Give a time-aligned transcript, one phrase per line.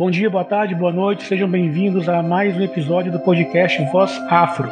[0.00, 4.10] Bom dia, boa tarde, boa noite, sejam bem-vindos a mais um episódio do podcast Voz
[4.30, 4.66] Afro.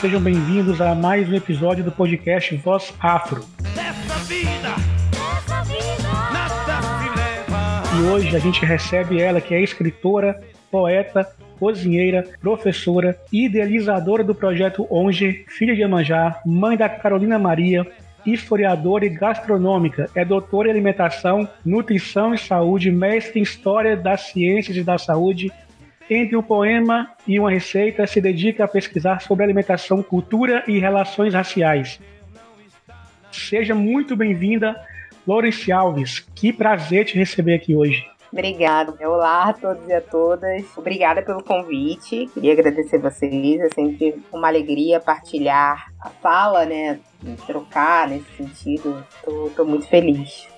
[0.00, 3.44] Sejam bem-vindos a mais um episódio do podcast Voz Afro.
[4.26, 4.74] Vida,
[7.98, 14.86] e hoje a gente recebe ela, que é escritora, poeta, cozinheira, professora, idealizadora do projeto
[14.88, 17.86] ONGE, filha de Amanjá, mãe da Carolina Maria,
[18.24, 24.78] historiadora e gastronômica, é doutora em alimentação, nutrição e saúde, mestre em história das ciências
[24.78, 25.52] e da saúde
[26.10, 31.32] entre um poema e uma receita, se dedica a pesquisar sobre alimentação, cultura e relações
[31.32, 32.00] raciais.
[33.30, 34.74] Seja muito bem-vinda,
[35.24, 36.26] Lawrence Alves.
[36.34, 38.04] Que prazer te receber aqui hoje.
[38.32, 38.92] Obrigada.
[39.08, 40.64] Olá a todos e a todas.
[40.76, 42.28] Obrigada pelo convite.
[42.32, 43.60] Queria agradecer vocês.
[43.60, 47.00] É sempre uma alegria partilhar a fala, né?
[47.46, 49.04] Trocar nesse sentido.
[49.48, 50.48] Estou muito feliz.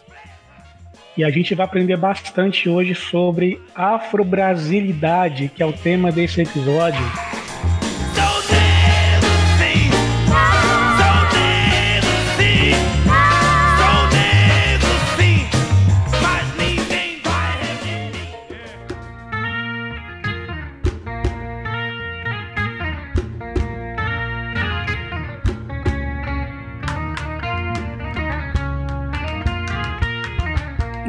[1.17, 7.03] E a gente vai aprender bastante hoje sobre afro-brasilidade, que é o tema desse episódio.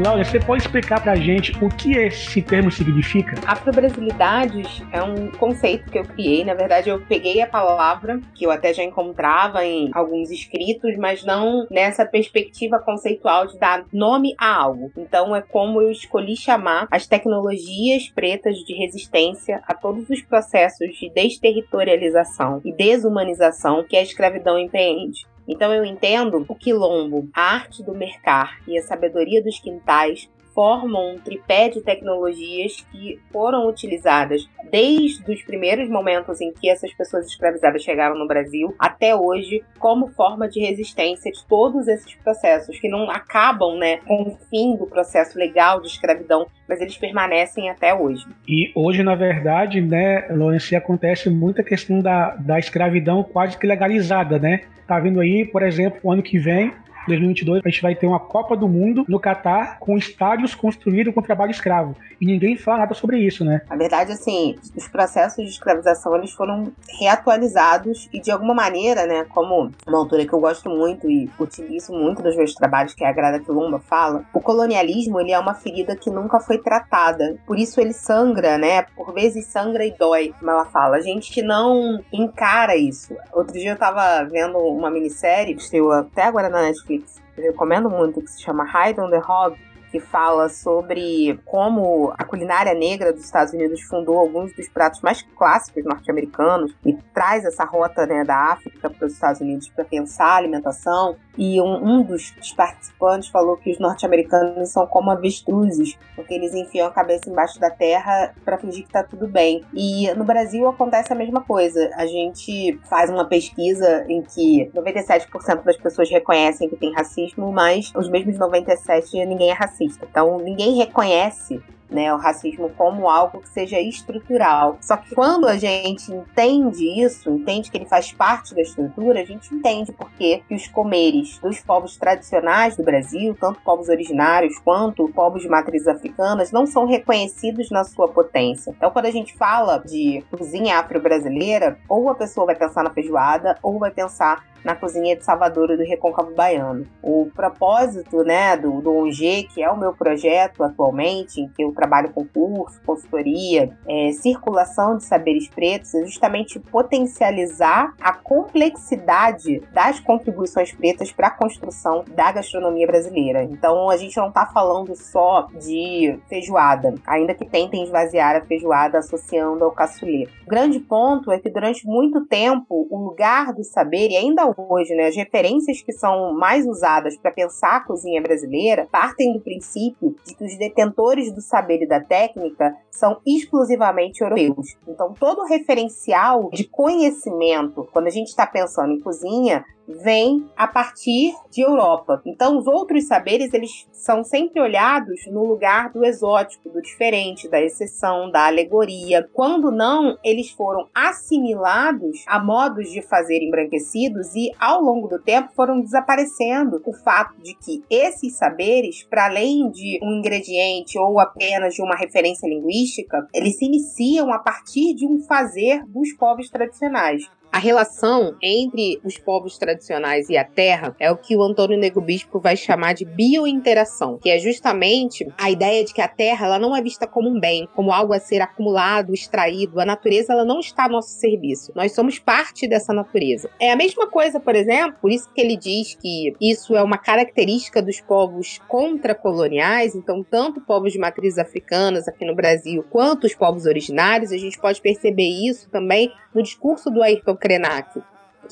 [0.04, 3.38] Laura, você pode explicar pra gente o que esse termo significa?
[3.48, 6.44] Afro-brasilidades é um conceito que eu criei.
[6.44, 11.24] Na verdade, eu peguei a palavra, que eu até já encontrava em alguns escritos, mas
[11.24, 14.92] não nessa perspectiva conceitual de dar nome a algo.
[14.98, 20.98] Então, é como eu escolhi chamar as tecnologias pretas de resistência a todos os processos
[21.00, 25.26] de desterritorialização e desumanização que a escravidão empreende.
[25.48, 31.16] Então eu entendo o quilombo, a arte do mercar e a sabedoria dos quintais formam
[31.16, 37.28] um tripé de tecnologias que foram utilizadas desde os primeiros momentos em que essas pessoas
[37.28, 42.88] escravizadas chegaram no Brasil até hoje como forma de resistência de todos esses processos que
[42.88, 47.94] não acabam, né, com o fim do processo legal de escravidão, mas eles permanecem até
[47.94, 48.26] hoje.
[48.48, 54.40] E hoje, na verdade, né, Lawrence, acontece muita questão da, da escravidão quase que legalizada,
[54.40, 54.62] né?
[54.88, 56.74] Tá vindo aí, por exemplo, o ano que vem,
[57.08, 61.22] 2022, a gente vai ter uma Copa do Mundo no Catar com estádios construídos com
[61.22, 61.96] trabalho escravo.
[62.20, 63.62] E ninguém fala nada sobre isso, né?
[63.70, 69.26] Na verdade, assim, os processos de escravização eles foram reatualizados e de alguma maneira, né,
[69.30, 73.10] como uma autora que eu gosto muito e utilizo muito nos meus trabalhos, que é
[73.10, 77.36] a Grada Quilomba, fala, o colonialismo ele é uma ferida que nunca foi tratada.
[77.46, 78.84] Por isso ele sangra, né?
[78.96, 80.98] Por vezes sangra e dói, como ela fala.
[80.98, 83.16] A gente não encara isso.
[83.32, 87.44] Outro dia eu tava vendo uma minissérie, que estreou até agora na Netflix, Netflix, eu
[87.44, 89.58] recomendo muito, que se chama Hide on the Hog,
[89.92, 95.22] que fala sobre como a culinária negra dos Estados Unidos fundou alguns dos pratos mais
[95.22, 100.30] clássicos norte-americanos e traz essa rota né, da África para os Estados Unidos para pensar
[100.30, 101.16] a alimentação.
[101.38, 106.88] E um, um dos participantes falou que os norte-americanos são como avestruzes, porque eles enfiam
[106.88, 109.64] a cabeça embaixo da terra para fingir que está tudo bem.
[109.74, 111.90] E no Brasil acontece a mesma coisa.
[111.96, 117.92] A gente faz uma pesquisa em que 97% das pessoas reconhecem que tem racismo, mas
[117.96, 120.08] os mesmos 97% ninguém é racista.
[120.10, 121.62] Então, ninguém reconhece
[121.94, 124.78] né, o racismo como algo que seja estrutural.
[124.82, 129.26] Só que quando a gente entende isso, entende que ele faz parte da estrutura, a
[129.26, 135.08] gente entende por que os comeres dos povos tradicionais do Brasil, tanto povos originários quanto
[135.10, 138.74] povos de matrizes africanas, não são reconhecidos na sua potência.
[138.76, 143.58] Então, quando a gente fala de cozinha afro-brasileira, ou a pessoa vai pensar na feijoada,
[143.62, 146.86] ou vai pensar na cozinha de Salvador do Recôncavo Baiano.
[147.02, 151.72] O propósito né, do, do ONG, que é o meu projeto atualmente, em que eu
[151.74, 160.00] trabalho com curso, consultoria, é, circulação de saberes pretos, é justamente potencializar a complexidade das
[160.00, 163.44] contribuições pretas para a construção da gastronomia brasileira.
[163.44, 169.00] Então a gente não está falando só de feijoada, ainda que tentem esvaziar a feijoada
[169.00, 170.30] associando ao cassoulet.
[170.46, 174.94] O grande ponto é que durante muito tempo o lugar do saber, e ainda hoje,
[174.96, 180.16] né, as referências que são mais usadas para pensar a cozinha brasileira partem do princípio
[180.26, 184.76] de que os detentores do saber e da técnica são exclusivamente europeus.
[184.88, 191.34] Então, todo referencial de conhecimento, quando a gente está pensando em cozinha, vem a partir
[191.52, 192.22] de Europa.
[192.26, 197.62] Então, os outros saberes eles são sempre olhados no lugar do exótico, do diferente, da
[197.62, 199.28] exceção, da alegoria.
[199.34, 205.54] Quando não, eles foram assimilados a modos de fazer embranquecidos e, ao longo do tempo,
[205.56, 206.82] foram desaparecendo.
[206.86, 211.96] O fato de que esses saberes, para além de um ingrediente ou apenas de uma
[211.96, 217.24] referência linguística, eles se iniciam a partir de um fazer dos povos tradicionais.
[217.54, 222.02] A relação entre os povos tradicionais e a terra é o que o Antônio Nego
[222.02, 226.58] Bispo vai chamar de biointeração, que é justamente a ideia de que a terra ela
[226.58, 229.80] não é vista como um bem, como algo a ser acumulado, extraído.
[229.80, 231.72] A natureza ela não está a nosso serviço.
[231.76, 233.52] Nós somos parte dessa natureza.
[233.60, 236.98] É a mesma coisa, por exemplo, por isso que ele diz que isso é uma
[236.98, 243.36] característica dos povos contracoloniais, então tanto povos de matriz africanas aqui no Brasil, quanto os
[243.36, 247.92] povos originários, a gente pode perceber isso também no discurso do Ayrton Krenak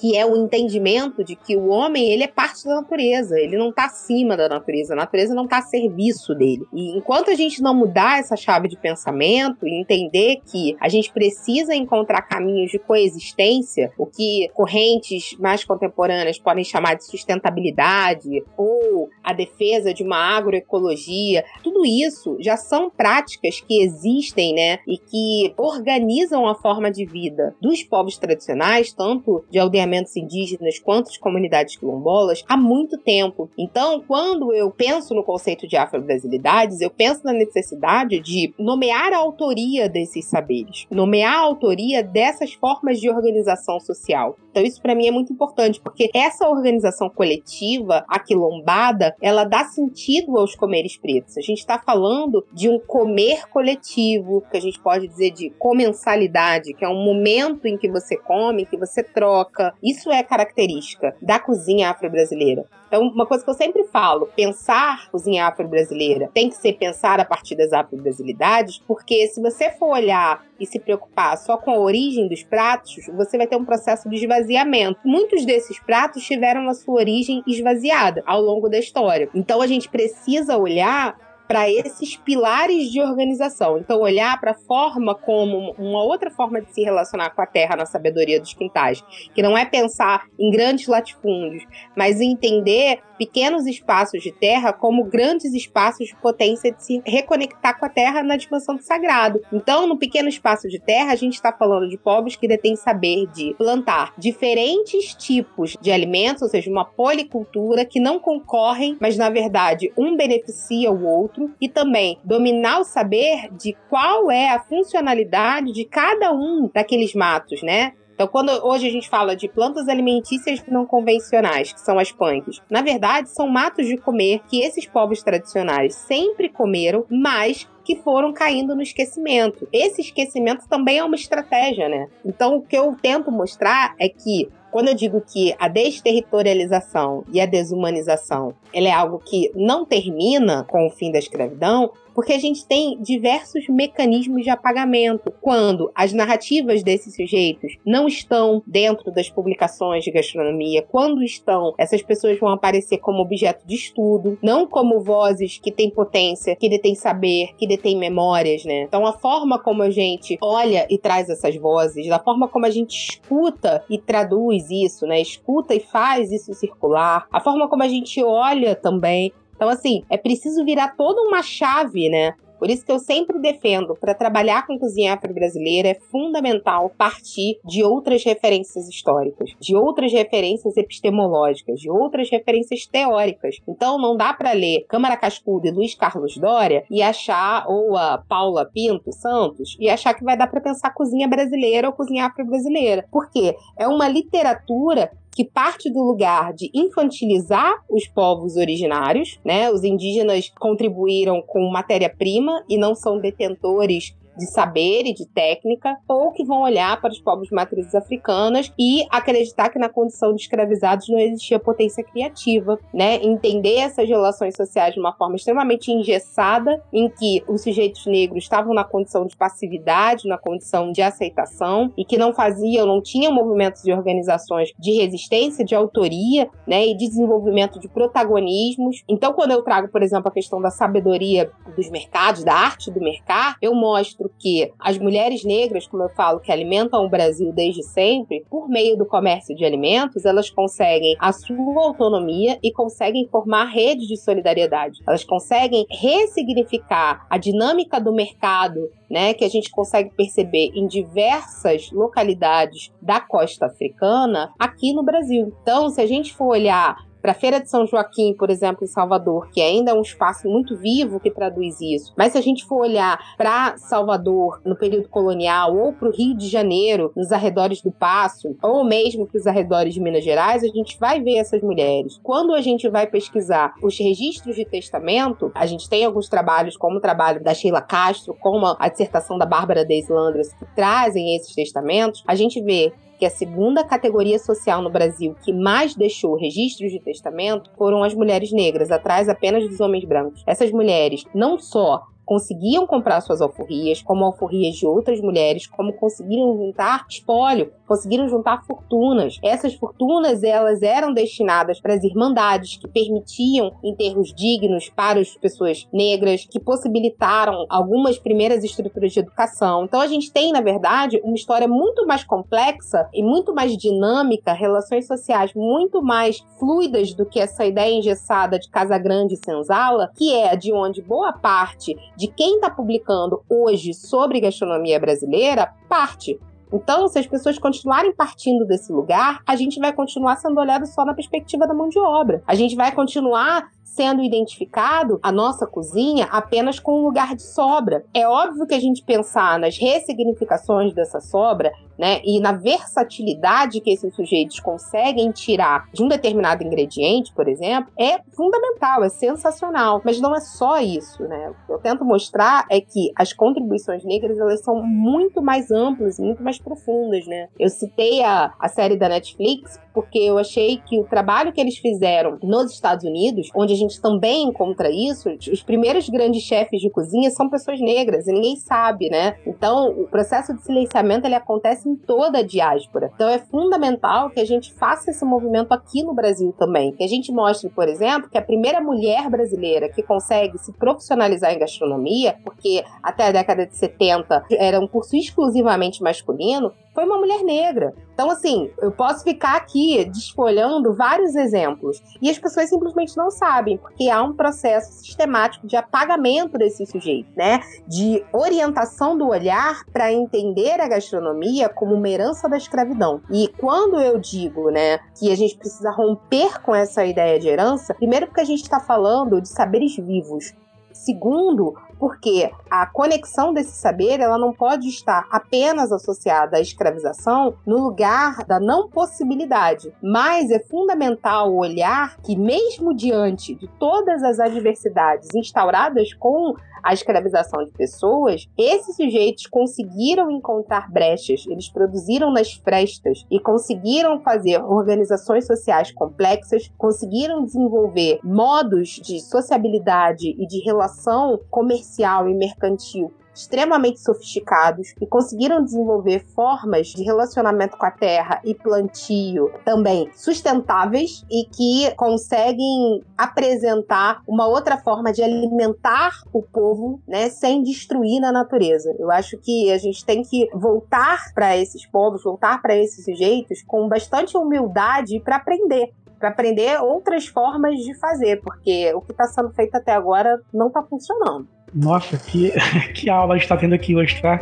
[0.02, 3.70] que é o entendimento de que o homem ele é parte da natureza, ele não
[3.70, 6.66] está acima da natureza, a natureza não está a serviço dele.
[6.74, 11.14] E enquanto a gente não mudar essa chave de pensamento e entender que a gente
[11.14, 19.08] precisa encontrar caminhos de coexistência, o que correntes mais contemporâneas podem chamar de sustentabilidade ou
[19.24, 25.54] a defesa de uma agroecologia, tudo isso já são práticas que existem, né, e que
[25.58, 31.76] organizam a forma de vida dos povos tradicionais, tanto de aldeia indígenas quanto as comunidades
[31.76, 33.50] quilombolas há muito tempo.
[33.58, 39.18] Então, quando eu penso no conceito de afro-brasilidades, eu penso na necessidade de nomear a
[39.18, 44.38] autoria desses saberes, nomear a autoria dessas formas de organização social.
[44.52, 49.64] Então, isso para mim é muito importante, porque essa organização coletiva, a quilombada, ela dá
[49.64, 51.38] sentido aos comeres pretos.
[51.38, 56.74] A gente está falando de um comer coletivo, que a gente pode dizer de comensalidade,
[56.74, 61.40] que é um momento em que você come, que você troca, isso é característica da
[61.40, 62.66] cozinha afro-brasileira.
[62.92, 67.26] Então, uma coisa que eu sempre falo, pensar cozinha afro-brasileira tem que ser pensar a
[67.26, 72.28] partir das afro-brasilidades, porque se você for olhar e se preocupar só com a origem
[72.28, 75.00] dos pratos, você vai ter um processo de esvaziamento.
[75.06, 79.30] Muitos desses pratos tiveram a sua origem esvaziada ao longo da história.
[79.34, 81.18] Então, a gente precisa olhar
[81.52, 83.78] para esses pilares de organização.
[83.78, 87.76] Então, olhar para a forma como uma outra forma de se relacionar com a terra
[87.76, 89.04] na sabedoria dos quintais,
[89.36, 95.54] que não é pensar em grandes latifúndios, mas entender pequenos espaços de terra como grandes
[95.54, 99.40] espaços de potência de se reconectar com a terra na dimensão do sagrado.
[99.54, 103.28] Então, no pequeno espaço de terra, a gente está falando de povos que detêm saber
[103.28, 109.30] de plantar diferentes tipos de alimentos, ou seja, uma policultura que não concorrem, mas na
[109.30, 115.72] verdade um beneficia o outro, e também dominar o saber de qual é a funcionalidade
[115.74, 117.94] de cada um daqueles matos, né?
[118.22, 122.62] Então, quando hoje a gente fala de plantas alimentícias não convencionais, que são as punks,
[122.70, 128.32] na verdade são matos de comer que esses povos tradicionais sempre comeram, mas que foram
[128.32, 129.68] caindo no esquecimento.
[129.74, 132.10] Esse esquecimento também é uma estratégia, né?
[132.24, 137.42] Então, o que eu tento mostrar é que quando eu digo que a desterritorialização e
[137.42, 142.40] a desumanização ela é algo que não termina com o fim da escravidão, porque a
[142.40, 149.30] gente tem diversos mecanismos de apagamento quando as narrativas desses sujeitos não estão dentro das
[149.30, 155.02] publicações de gastronomia, quando estão, essas pessoas vão aparecer como objeto de estudo, não como
[155.02, 158.84] vozes que têm potência, que detêm saber, que detêm memórias, né?
[158.84, 162.70] Então a forma como a gente olha e traz essas vozes, da forma como a
[162.70, 165.22] gente escuta e traduz isso, né?
[165.22, 170.18] Escuta e faz isso circular, a forma como a gente olha também então, assim, é
[170.18, 172.34] preciso virar toda uma chave, né?
[172.58, 177.84] Por isso que eu sempre defendo, para trabalhar com cozinha afro-brasileira, é fundamental partir de
[177.84, 183.58] outras referências históricas, de outras referências epistemológicas, de outras referências teóricas.
[183.68, 188.20] Então não dá para ler Câmara Cascudo e Luiz Carlos Dória e achar, ou a
[188.20, 193.08] Paula Pinto Santos, e achar que vai dar para pensar cozinha brasileira ou cozinha afro-brasileira.
[193.12, 193.56] Por quê?
[193.78, 199.72] É uma literatura que parte do lugar de infantilizar os povos originários, né?
[199.72, 206.32] Os indígenas contribuíram com matéria-prima e não são detentores de saber e de técnica, ou
[206.32, 210.42] que vão olhar para os povos de matrizes africanas e acreditar que na condição de
[210.42, 213.16] escravizados não existia potência criativa, né?
[213.16, 218.74] Entender essas relações sociais de uma forma extremamente engessada, em que os sujeitos negros estavam
[218.74, 223.86] na condição de passividade, na condição de aceitação, e que não faziam, não tinham movimentos
[223.86, 226.86] e organizações de resistência, de autoria, né?
[226.86, 229.04] E de desenvolvimento de protagonismos.
[229.08, 233.00] Então, quando eu trago, por exemplo, a questão da sabedoria dos mercados, da arte do
[233.00, 237.84] mercado, eu mostro que as mulheres negras, como eu falo, que alimentam o Brasil desde
[237.84, 243.66] sempre, por meio do comércio de alimentos, elas conseguem a sua autonomia e conseguem formar
[243.66, 245.00] redes de solidariedade.
[245.08, 251.92] Elas conseguem ressignificar a dinâmica do mercado né, que a gente consegue perceber em diversas
[251.92, 255.54] localidades da costa africana aqui no Brasil.
[255.62, 258.88] Então, se a gente for olhar para a Feira de São Joaquim, por exemplo, em
[258.88, 262.14] Salvador, que ainda é um espaço muito vivo que traduz isso.
[262.18, 266.36] Mas se a gente for olhar para Salvador no período colonial ou para o Rio
[266.36, 270.68] de Janeiro, nos arredores do Passo, ou mesmo para os arredores de Minas Gerais, a
[270.68, 272.20] gente vai ver essas mulheres.
[272.24, 276.98] Quando a gente vai pesquisar os registros de testamento, a gente tem alguns trabalhos, como
[276.98, 282.24] o trabalho da Sheila Castro, como a dissertação da Bárbara Deslandras, que trazem esses testamentos,
[282.28, 287.00] a gente vê que a segunda categoria social no Brasil que mais deixou registros de
[287.00, 290.44] testamento foram as mulheres negras, atrás apenas dos homens brancos.
[290.48, 296.58] Essas mulheres não só conseguiam comprar suas alforrias, como alforrias de outras mulheres, como conseguiram
[296.58, 299.38] juntar espólio, conseguiram juntar fortunas.
[299.44, 305.86] Essas fortunas elas eram destinadas para as irmandades que permitiam enterros dignos para as pessoas
[305.92, 309.84] negras, que possibilitaram algumas primeiras estruturas de educação.
[309.84, 314.54] Então a gente tem, na verdade, uma história muito mais complexa e muito mais dinâmica,
[314.54, 320.10] relações sociais muito mais fluidas do que essa ideia engessada de Casa Grande e Senzala,
[320.16, 326.40] que é de onde boa parte de quem está publicando hoje sobre gastronomia brasileira parte.
[326.72, 331.04] Então, se as pessoas continuarem partindo desse lugar, a gente vai continuar sendo olhado só
[331.04, 332.42] na perspectiva da mão de obra.
[332.48, 338.06] A gente vai continuar sendo identificado a nossa cozinha apenas com um lugar de sobra.
[338.14, 341.72] É óbvio que a gente pensar nas ressignificações dessa sobra,
[342.02, 347.92] né, e na versatilidade que esses sujeitos conseguem tirar de um determinado ingrediente, por exemplo,
[348.00, 350.02] é fundamental, é sensacional.
[350.04, 351.50] Mas não é só isso, né?
[351.52, 356.18] O que eu tento mostrar é que as contribuições negras elas são muito mais amplas,
[356.18, 357.50] muito mais profundas, né?
[357.60, 361.78] Eu citei a, a série da Netflix porque eu achei que o trabalho que eles
[361.78, 366.90] fizeram nos Estados Unidos, onde a gente também encontra isso, os primeiros grandes chefes de
[366.90, 369.36] cozinha são pessoas negras e ninguém sabe, né?
[369.46, 373.12] Então, o processo de silenciamento ele acontece em toda a diáspora.
[373.14, 377.08] Então, é fundamental que a gente faça esse movimento aqui no Brasil também, que a
[377.08, 382.36] gente mostre, por exemplo, que a primeira mulher brasileira que consegue se profissionalizar em gastronomia,
[382.44, 387.94] porque até a década de 70 era um curso exclusivamente masculino, foi uma mulher negra.
[388.14, 393.78] Então, assim, eu posso ficar aqui desfolhando vários exemplos e as pessoas simplesmente não sabem,
[393.78, 397.62] porque há um processo sistemático de apagamento desse sujeito, né?
[397.88, 403.22] De orientação do olhar para entender a gastronomia como uma herança da escravidão.
[403.32, 407.94] E quando eu digo, né, que a gente precisa romper com essa ideia de herança,
[407.96, 410.54] primeiro porque a gente está falando de saberes vivos.
[410.94, 417.78] Segundo, porque a conexão desse saber ela não pode estar apenas associada à escravização no
[417.78, 425.30] lugar da não possibilidade, mas é fundamental olhar que mesmo diante de todas as adversidades
[425.36, 433.26] instauradas com a escravização de pessoas, esses sujeitos conseguiram encontrar brechas, eles produziram nas frestas
[433.30, 442.28] e conseguiram fazer organizações sociais complexas, conseguiram desenvolver modos de sociabilidade e de relação comercial
[442.28, 449.52] e mercantil extremamente sofisticados e conseguiram desenvolver formas de relacionamento com a terra e plantio
[449.64, 457.64] também sustentáveis e que conseguem apresentar uma outra forma de alimentar o povo, né, sem
[457.64, 458.96] destruir na natureza.
[459.00, 463.62] Eu acho que a gente tem que voltar para esses povos, voltar para esses sujeitos
[463.66, 469.26] com bastante humildade para aprender para aprender outras formas de fazer, porque o que está
[469.26, 471.48] sendo feito até agora não está funcionando.
[471.74, 472.52] Nossa, que,
[472.94, 474.40] que aula a gente está tendo aqui hoje, tá?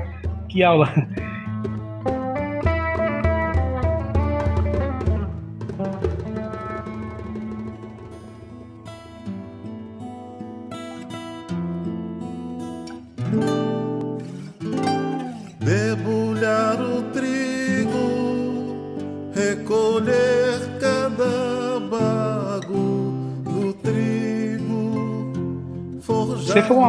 [0.48, 0.92] Que aula.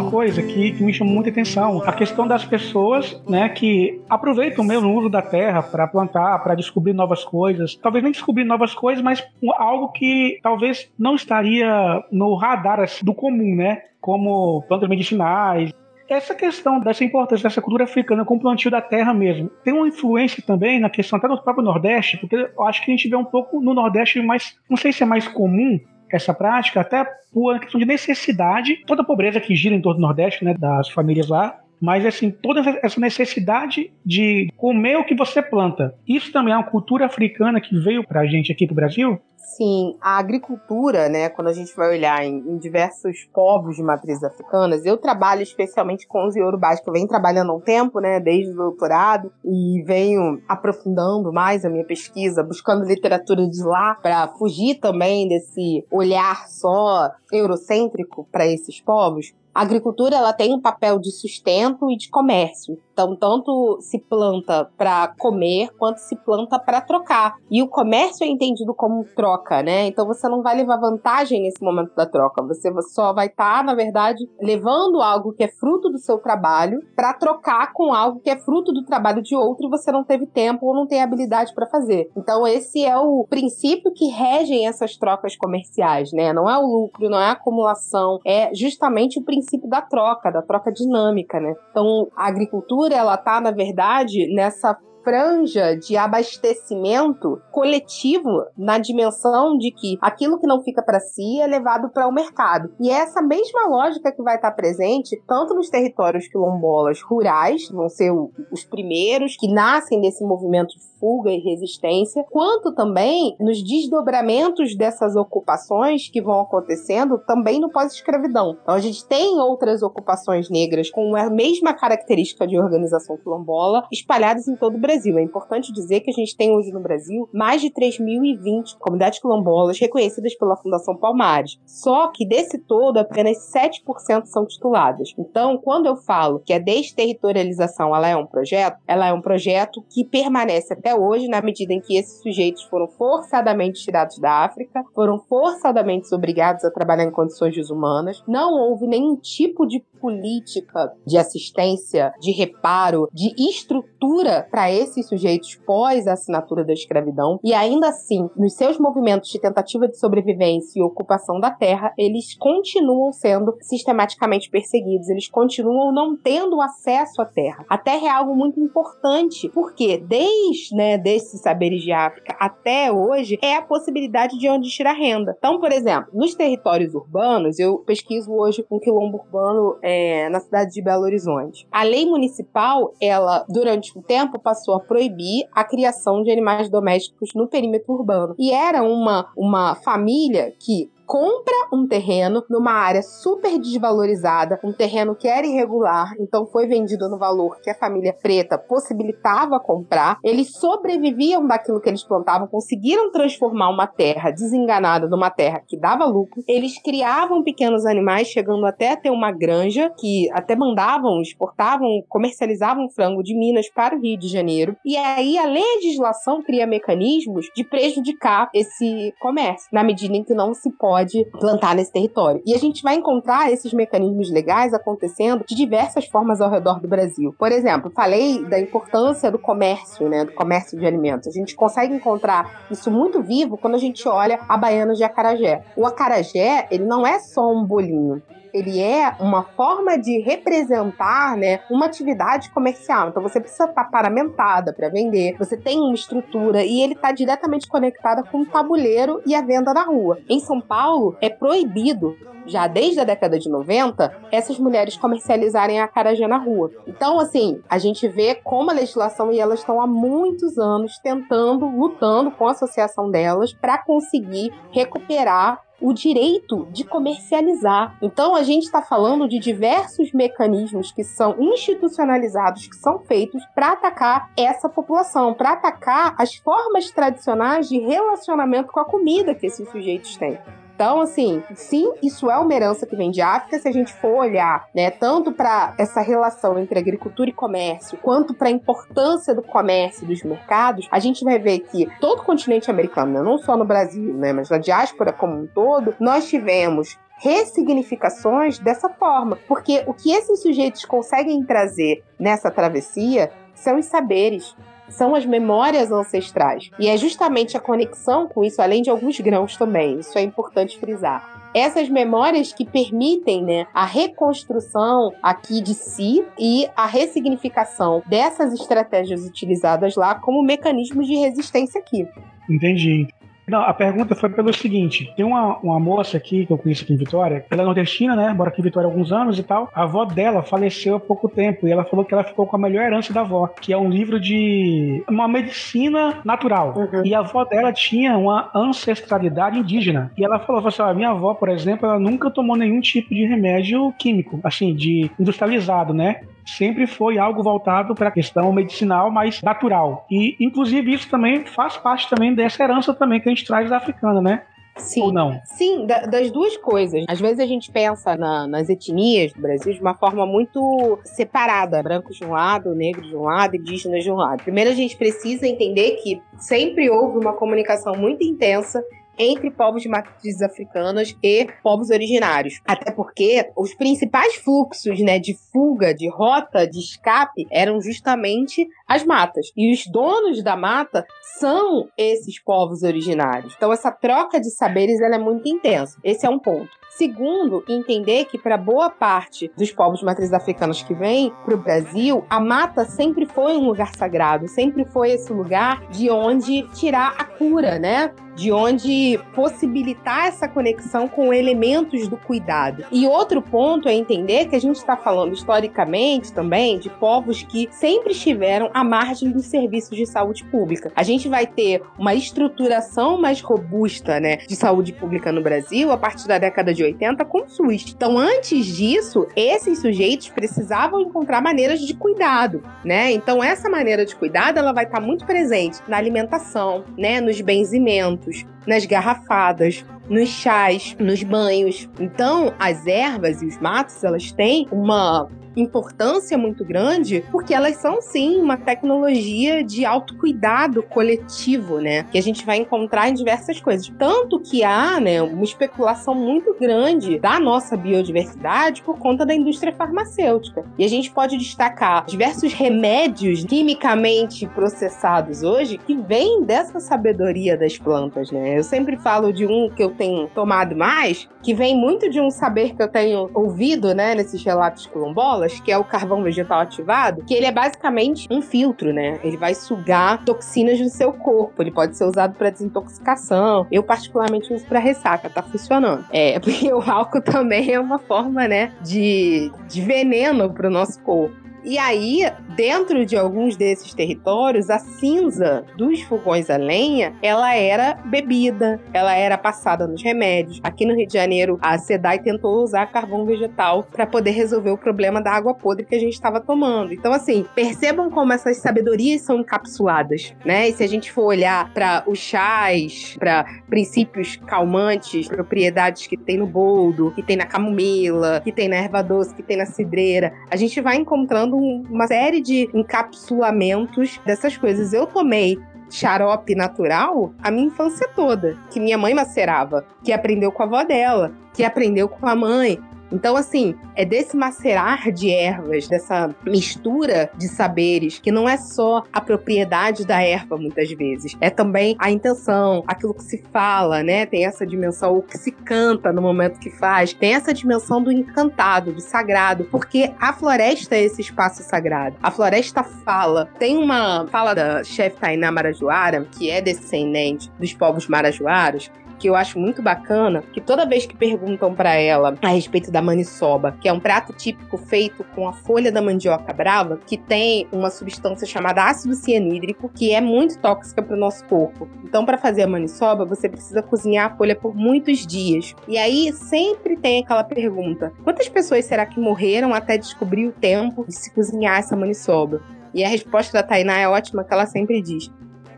[0.01, 4.65] Uma coisa que, que me chamou muita atenção, a questão das pessoas, né, que aproveitam
[4.65, 7.75] mesmo o uso da terra para plantar, para descobrir novas coisas.
[7.77, 9.23] Talvez nem descobrir novas coisas, mas
[9.59, 13.83] algo que talvez não estaria no radar assim, do comum, né?
[14.01, 15.73] Como plantas medicinais,
[16.09, 19.87] essa questão dessa importância dessa cultura africana com o plantio da terra mesmo tem uma
[19.87, 23.15] influência também na questão até do próprio Nordeste, porque eu acho que a gente vê
[23.15, 25.79] um pouco no Nordeste, mas não sei se é mais comum
[26.17, 30.07] essa prática, até por questão de necessidade, toda a pobreza que gira em torno do
[30.07, 35.41] Nordeste, né, das famílias lá, mas assim, toda essa necessidade de comer o que você
[35.41, 35.95] planta.
[36.07, 39.19] Isso também é uma cultura africana que veio pra gente aqui pro Brasil?
[39.57, 44.23] Sim, a agricultura, né, quando a gente vai olhar em, em diversos povos de matrizes
[44.23, 48.21] africanas, eu trabalho especialmente com os iorubás, que eu venho trabalhando há um tempo, né,
[48.21, 54.29] desde o doutorado, e venho aprofundando mais a minha pesquisa, buscando literatura de lá, para
[54.29, 59.35] fugir também desse olhar só eurocêntrico para esses povos.
[59.53, 62.79] A agricultura ela tem um papel de sustento e de comércio.
[63.01, 67.37] Então, tanto se planta para comer quanto se planta para trocar.
[67.51, 69.87] E o comércio é entendido como troca, né?
[69.87, 72.43] Então, você não vai levar vantagem nesse momento da troca.
[72.43, 76.81] Você só vai estar, tá, na verdade, levando algo que é fruto do seu trabalho
[76.95, 80.27] para trocar com algo que é fruto do trabalho de outro e você não teve
[80.27, 82.11] tempo ou não tem habilidade para fazer.
[82.15, 86.35] Então, esse é o princípio que regem essas trocas comerciais, né?
[86.35, 90.43] Não é o lucro, não é a acumulação, é justamente o princípio da troca, da
[90.43, 91.55] troca dinâmica, né?
[91.71, 99.71] Então, a agricultura ela tá, na verdade, nessa franja de abastecimento coletivo na dimensão de
[99.73, 102.73] que aquilo que não fica para si é levado para o mercado.
[102.81, 107.89] E é essa mesma lógica que vai estar presente tanto nos territórios quilombolas rurais, vão
[107.89, 108.13] ser
[108.53, 116.09] os primeiros que nascem desse movimento fuga e resistência, quanto também nos desdobramentos dessas ocupações
[116.11, 118.59] que vão acontecendo também no pós-escravidão.
[118.63, 124.47] Então a gente tem outras ocupações negras com a mesma característica de organização quilombola espalhadas
[124.47, 125.19] em todo o Brasil.
[125.19, 129.79] É importante dizer que a gente tem hoje no Brasil mais de 3.020 comunidades quilombolas
[129.81, 131.59] reconhecidas pela Fundação Palmares.
[131.65, 135.15] Só que desse todo, apenas 7% são tituladas.
[135.19, 139.85] Então, quando eu falo que a desterritorialização ela é um projeto, ela é um projeto
[139.89, 144.83] que permanece até hoje na medida em que esses sujeitos foram forçadamente tirados da África,
[144.95, 151.19] foram forçadamente obrigados a trabalhar em condições desumanas, não houve nenhum tipo de política de
[151.19, 157.39] assistência, de reparo, de estrutura para esses sujeitos pós a assinatura da escravidão.
[157.45, 162.35] E ainda assim, nos seus movimentos de tentativa de sobrevivência e ocupação da terra, eles
[162.37, 167.65] continuam sendo sistematicamente perseguidos, eles continuam não tendo acesso à terra.
[167.69, 173.39] A terra é algo muito importante, porque desde né, desses saberes de África até hoje
[173.43, 175.35] é a possibilidade de onde tirar renda.
[175.39, 179.90] Então, por exemplo, nos territórios urbanos, eu pesquiso hoje um quilombo urbano é,
[180.31, 181.67] na cidade de Belo Horizonte.
[181.71, 187.31] A lei municipal, ela, durante um tempo, passou a proibir a criação de animais domésticos
[187.35, 188.35] no perímetro urbano.
[188.39, 195.17] E era uma, uma família que compra um terreno numa área super desvalorizada, um terreno
[195.17, 200.21] que era irregular, então foi vendido no valor que a família preta possibilitava comprar.
[200.23, 206.05] Eles sobreviviam daquilo que eles plantavam, conseguiram transformar uma terra desenganada numa terra que dava
[206.05, 206.45] lucro.
[206.47, 212.89] Eles criavam pequenos animais, chegando até a ter uma granja que até mandavam, exportavam, comercializavam
[212.89, 214.77] frango de Minas para o Rio de Janeiro.
[214.87, 220.55] E aí a legislação cria mecanismos de prejudicar esse comércio, na medida em que não
[220.55, 222.43] se pode pode plantar nesse território.
[222.47, 226.89] E a gente vai encontrar esses mecanismos legais acontecendo de diversas formas ao redor do
[226.89, 227.35] Brasil.
[227.39, 231.29] Por exemplo, falei da importância do comércio, né, do comércio de alimentos.
[231.29, 235.65] A gente consegue encontrar isso muito vivo quando a gente olha a baiana de acarajé.
[235.77, 241.61] O acarajé, ele não é só um bolinho ele é uma forma de representar, né,
[241.71, 243.09] uma atividade comercial.
[243.09, 247.69] Então você precisa estar paramentada para vender, você tem uma estrutura e ele está diretamente
[247.69, 250.19] conectado com o tabuleiro e a venda na rua.
[250.29, 255.85] Em São Paulo é proibido já desde a década de 90, essas mulheres comercializarem a
[255.85, 256.71] acarajé na rua.
[256.87, 261.67] Então, assim, a gente vê como a legislação e elas estão há muitos anos tentando,
[261.67, 267.97] lutando com a associação delas para conseguir recuperar o direito de comercializar.
[268.03, 273.73] Então a gente está falando de diversos mecanismos que são institucionalizados, que são feitos para
[273.73, 279.69] atacar essa população, para atacar as formas tradicionais de relacionamento com a comida que esses
[279.71, 280.39] sujeitos têm.
[280.81, 284.21] Então, assim, sim, isso é uma herança que vem de África, se a gente for
[284.21, 289.43] olhar, né, tanto para essa relação entre agricultura e comércio, quanto para a importância do
[289.43, 293.59] comércio dos mercados, a gente vai ver que todo o continente americano, né, não só
[293.59, 299.37] no Brasil, né, mas na diáspora como um todo, nós tivemos ressignificações dessa forma.
[299.47, 304.57] Porque o que esses sujeitos conseguem trazer nessa travessia são os saberes,
[304.91, 306.71] são as memórias ancestrais.
[306.79, 310.79] E é justamente a conexão com isso, além de alguns grãos também, isso é importante
[310.79, 311.41] frisar.
[311.55, 319.27] Essas memórias que permitem né, a reconstrução aqui de si e a ressignificação dessas estratégias
[319.27, 322.07] utilizadas lá como mecanismos de resistência aqui.
[322.49, 323.09] Entendi.
[323.51, 326.93] Não, a pergunta foi pelo seguinte: tem uma, uma moça aqui que eu conheço aqui
[326.93, 328.33] em Vitória, ela é nordestina, né?
[328.33, 329.69] Mora aqui em Vitória há alguns anos e tal.
[329.75, 332.59] A avó dela faleceu há pouco tempo e ela falou que ela ficou com a
[332.59, 336.75] melhor herança da avó, que é um livro de uma medicina natural.
[336.77, 337.05] Uhum.
[337.05, 340.13] E a avó dela tinha uma ancestralidade indígena.
[340.17, 343.25] E ela falou assim: ó, minha avó, por exemplo, ela nunca tomou nenhum tipo de
[343.27, 346.21] remédio químico, assim, de industrializado, né?
[346.57, 350.07] Sempre foi algo voltado para a questão medicinal mais natural.
[350.11, 353.77] E, inclusive, isso também faz parte também dessa herança também que a gente traz da
[353.77, 354.43] africana, né?
[354.77, 355.03] Sim.
[355.03, 355.41] Ou não?
[355.45, 357.05] Sim, da, das duas coisas.
[357.09, 361.83] Às vezes a gente pensa na, nas etnias do Brasil de uma forma muito separada:
[361.83, 364.43] brancos de um lado, negros de um lado, indígenas de um lado.
[364.43, 368.83] Primeiro a gente precisa entender que sempre houve uma comunicação muito intensa
[369.19, 372.61] entre povos de matrizes africanas e povos originários.
[372.67, 379.05] Até porque os principais fluxos né, de fuga, de rota, de escape eram justamente as
[379.05, 379.53] matas.
[379.57, 381.07] E os donos da mata
[381.39, 383.55] são esses povos originários.
[383.57, 385.97] Então essa troca de saberes ela é muito intensa.
[386.03, 386.81] Esse é um ponto.
[386.91, 392.25] Segundo, entender que para boa parte dos povos matrizes africanas que vêm para o Brasil,
[392.29, 397.25] a mata sempre foi um lugar sagrado, sempre foi esse lugar de onde tirar a
[397.25, 398.13] cura, né?
[398.35, 402.85] de onde possibilitar essa conexão com elementos do cuidado.
[402.91, 407.69] E outro ponto é entender que a gente está falando historicamente também de povos que
[407.71, 410.91] sempre estiveram à margem dos serviços de saúde pública.
[410.97, 415.97] A gente vai ter uma estruturação mais robusta, né, de saúde pública no Brasil a
[415.97, 417.93] partir da década de 80 com o SUS.
[417.95, 423.13] Então, antes disso, esses sujeitos precisavam encontrar maneiras de cuidado, né?
[423.13, 428.45] Então, essa maneira de cuidado, ela vai estar muito presente na alimentação, né, nos benzimentos,
[428.67, 431.89] nas garrafadas, nos chás, nos banhos.
[431.99, 438.01] Então, as ervas e os matos, elas têm uma importância muito grande, porque elas são
[438.01, 442.05] sim uma tecnologia de autocuidado coletivo, né?
[442.05, 443.91] Que a gente vai encontrar em diversas coisas.
[443.99, 449.73] Tanto que há, né, uma especulação muito grande da nossa biodiversidade por conta da indústria
[449.73, 450.65] farmacêutica.
[450.79, 457.79] E a gente pode destacar diversos remédios quimicamente processados hoje que vêm dessa sabedoria das
[457.79, 458.59] plantas, né?
[458.59, 462.31] Eu sempre falo de um que eu tenho tomado mais, que vem muito de um
[462.31, 467.25] saber que eu tenho ouvido, né, nesses relatos quilombolas, que é o carvão vegetal ativado,
[467.25, 469.19] que ele é basicamente um filtro, né?
[469.25, 471.63] Ele vai sugar toxinas do seu corpo.
[471.63, 473.67] Ele pode ser usado para desintoxicação.
[473.71, 476.05] Eu, particularmente, uso para ressaca, tá funcionando.
[476.13, 481.01] É, porque o álcool também é uma forma, né, de, de veneno para o nosso
[481.01, 481.40] corpo.
[481.65, 487.95] E aí, dentro de alguns desses territórios, a cinza dos fogões a lenha, ela era
[487.95, 490.61] bebida, ela era passada nos remédios.
[490.63, 494.79] Aqui no Rio de Janeiro, a SEDAI tentou usar carvão vegetal para poder resolver o
[494.79, 496.95] problema da água podre que a gente estava tomando.
[496.95, 500.69] Então, assim, percebam como essas sabedorias são encapsuladas, né?
[500.69, 506.39] E se a gente for olhar para os chás, para princípios calmantes, propriedades que tem
[506.39, 510.33] no boldo, que tem na camomila, que tem na erva doce, que tem na cidreira,
[510.51, 514.93] a gente vai encontrando uma série de encapsulamentos dessas coisas.
[514.93, 515.59] Eu tomei
[515.91, 520.85] xarope natural a minha infância toda, que minha mãe macerava, que aprendeu com a avó
[520.85, 522.79] dela, que aprendeu com a mãe,
[523.13, 529.03] então, assim, é desse macerar de ervas, dessa mistura de saberes, que não é só
[529.13, 534.27] a propriedade da erva, muitas vezes, é também a intenção, aquilo que se fala, né?
[534.27, 538.13] Tem essa dimensão, o que se canta no momento que faz, tem essa dimensão do
[538.13, 542.17] encantado, do sagrado, porque a floresta é esse espaço sagrado.
[542.23, 543.49] A floresta fala.
[543.59, 548.91] Tem uma fala da chefe Tainá Marajoara, que é descendente dos povos marajoaros,
[549.21, 553.03] que eu acho muito bacana, que toda vez que perguntam para ela a respeito da
[553.03, 557.69] maniçoba, que é um prato típico feito com a folha da mandioca brava, que tem
[557.71, 561.87] uma substância chamada ácido cianídrico, que é muito tóxica para o nosso corpo.
[562.03, 565.75] Então, para fazer a maniçoba, você precisa cozinhar a folha por muitos dias.
[565.87, 571.05] E aí sempre tem aquela pergunta: quantas pessoas será que morreram até descobrir o tempo
[571.07, 572.63] de se cozinhar essa maniçoba?
[572.95, 575.31] E a resposta da Tainá é ótima, que ela sempre diz: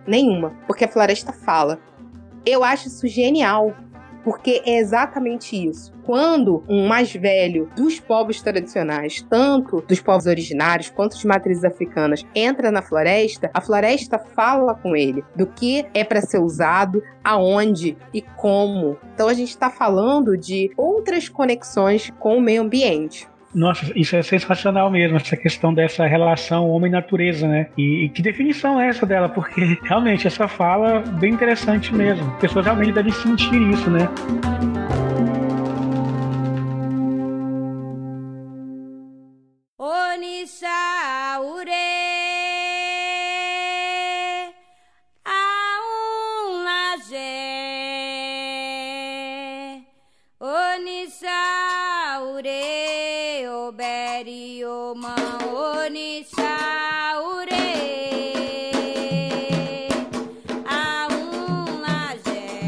[0.07, 1.79] nenhuma, porque a floresta fala.
[2.45, 3.75] Eu acho isso genial.
[4.25, 5.93] porque é exatamente isso.
[6.05, 12.25] Quando um mais velho dos povos tradicionais, tanto dos povos originários quanto de matrizes africanas,
[12.35, 17.97] entra na floresta, a floresta fala com ele do que é para ser usado, aonde
[18.13, 18.97] e como.
[19.15, 23.29] Então a gente está falando de outras conexões com o meio ambiente.
[23.55, 27.69] Nossa, isso é sensacional mesmo, essa questão dessa relação homem-natureza, né?
[27.77, 29.29] E, e, que definição é essa dela?
[29.29, 32.27] Porque realmente essa fala é bem interessante mesmo.
[32.35, 34.09] As pessoas realmente devem sentir isso, né?